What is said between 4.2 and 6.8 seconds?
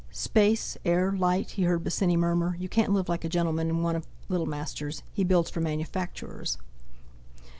Littlemaster's—he builds for manufacturers."